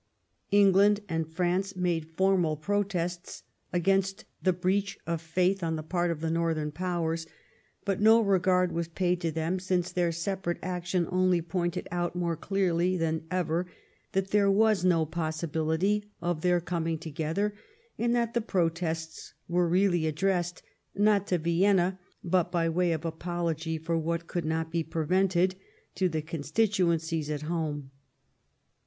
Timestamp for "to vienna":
21.27-21.99